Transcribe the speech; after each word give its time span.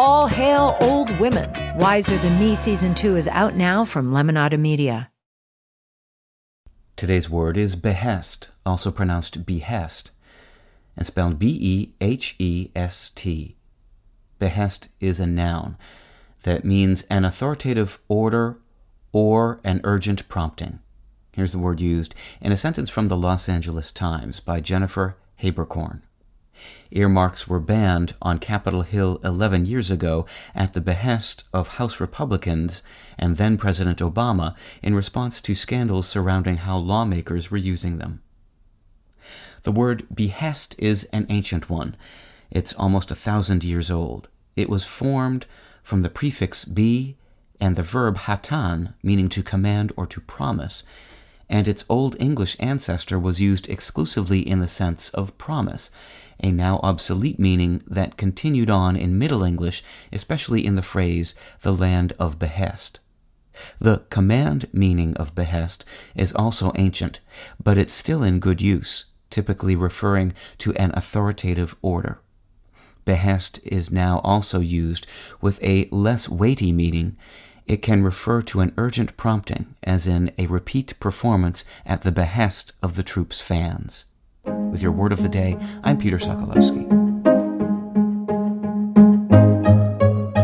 All 0.00 0.28
hail 0.28 0.76
old 0.80 1.10
women. 1.18 1.50
Wiser 1.76 2.16
Than 2.18 2.38
Me 2.38 2.54
season 2.54 2.94
two 2.94 3.16
is 3.16 3.26
out 3.26 3.56
now 3.56 3.84
from 3.84 4.12
Lemonada 4.12 4.56
Media. 4.56 5.10
Today's 6.94 7.28
word 7.28 7.56
is 7.56 7.74
behest, 7.74 8.50
also 8.64 8.92
pronounced 8.92 9.44
behest, 9.44 10.12
and 10.96 11.04
spelled 11.04 11.40
B 11.40 11.58
E 11.60 11.94
H 12.00 12.36
E 12.38 12.70
S 12.76 13.10
T. 13.10 13.56
Behest 14.38 14.90
is 15.00 15.18
a 15.18 15.26
noun 15.26 15.76
that 16.44 16.64
means 16.64 17.02
an 17.10 17.24
authoritative 17.24 17.98
order 18.06 18.60
or 19.10 19.60
an 19.64 19.80
urgent 19.82 20.28
prompting. 20.28 20.78
Here's 21.32 21.50
the 21.50 21.58
word 21.58 21.80
used 21.80 22.14
in 22.40 22.52
a 22.52 22.56
sentence 22.56 22.88
from 22.88 23.08
the 23.08 23.16
Los 23.16 23.48
Angeles 23.48 23.90
Times 23.90 24.38
by 24.38 24.60
Jennifer 24.60 25.16
Haberkorn. 25.42 26.02
Earmarks 26.90 27.46
were 27.46 27.60
banned 27.60 28.14
on 28.22 28.38
Capitol 28.38 28.82
Hill 28.82 29.20
11 29.22 29.66
years 29.66 29.90
ago 29.90 30.26
at 30.54 30.72
the 30.72 30.80
behest 30.80 31.48
of 31.52 31.68
House 31.68 32.00
Republicans 32.00 32.82
and 33.18 33.36
then 33.36 33.58
President 33.58 33.98
Obama 33.98 34.54
in 34.82 34.94
response 34.94 35.40
to 35.42 35.54
scandals 35.54 36.08
surrounding 36.08 36.56
how 36.56 36.76
lawmakers 36.76 37.50
were 37.50 37.56
using 37.56 37.98
them. 37.98 38.22
The 39.64 39.72
word 39.72 40.06
behest 40.14 40.74
is 40.78 41.04
an 41.12 41.26
ancient 41.28 41.68
one. 41.68 41.96
It's 42.50 42.72
almost 42.74 43.10
a 43.10 43.16
thousand 43.16 43.64
years 43.64 43.90
old. 43.90 44.28
It 44.56 44.70
was 44.70 44.84
formed 44.84 45.46
from 45.82 46.02
the 46.02 46.08
prefix 46.08 46.64
be 46.64 47.16
and 47.60 47.76
the 47.76 47.82
verb 47.82 48.16
hatan, 48.18 48.94
meaning 49.02 49.28
to 49.30 49.42
command 49.42 49.92
or 49.96 50.06
to 50.06 50.20
promise, 50.20 50.84
and 51.48 51.66
its 51.66 51.84
Old 51.88 52.16
English 52.18 52.56
ancestor 52.60 53.18
was 53.18 53.40
used 53.40 53.68
exclusively 53.68 54.40
in 54.40 54.60
the 54.60 54.68
sense 54.68 55.10
of 55.10 55.36
promise, 55.38 55.90
a 56.42 56.52
now 56.52 56.78
obsolete 56.82 57.38
meaning 57.38 57.82
that 57.86 58.16
continued 58.16 58.70
on 58.70 58.96
in 58.96 59.18
Middle 59.18 59.42
English, 59.42 59.82
especially 60.12 60.64
in 60.64 60.74
the 60.74 60.82
phrase 60.82 61.34
the 61.62 61.72
land 61.72 62.12
of 62.18 62.38
behest. 62.38 63.00
The 63.80 64.04
command 64.08 64.68
meaning 64.72 65.16
of 65.16 65.34
behest 65.34 65.84
is 66.14 66.32
also 66.32 66.72
ancient, 66.76 67.20
but 67.62 67.76
it's 67.76 67.92
still 67.92 68.22
in 68.22 68.38
good 68.38 68.60
use, 68.60 69.06
typically 69.30 69.74
referring 69.74 70.32
to 70.58 70.72
an 70.74 70.92
authoritative 70.94 71.74
order. 71.82 72.20
Behest 73.04 73.58
is 73.64 73.90
now 73.90 74.20
also 74.22 74.60
used 74.60 75.06
with 75.40 75.58
a 75.62 75.88
less 75.90 76.28
weighty 76.28 76.72
meaning. 76.72 77.16
It 77.68 77.82
can 77.82 78.02
refer 78.02 78.40
to 78.42 78.60
an 78.60 78.72
urgent 78.78 79.18
prompting, 79.18 79.74
as 79.84 80.06
in 80.06 80.32
a 80.38 80.46
repeat 80.46 80.98
performance 81.00 81.66
at 81.84 82.00
the 82.00 82.10
behest 82.10 82.72
of 82.82 82.96
the 82.96 83.02
troupe's 83.02 83.42
fans. 83.42 84.06
With 84.44 84.80
your 84.80 84.90
word 84.90 85.12
of 85.12 85.22
the 85.22 85.28
day, 85.28 85.58
I'm 85.84 85.98
Peter 85.98 86.16
Sokolowski. 86.16 86.86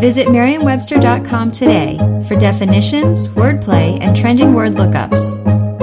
Visit 0.03 0.31
Merriam-Webster.com 0.31 1.51
today 1.51 1.97
for 2.29 2.37
definitions, 2.37 3.29
wordplay, 3.29 3.99
and 4.03 4.15
trending 4.15 4.53
word 4.53 4.73
lookups. 4.73 5.74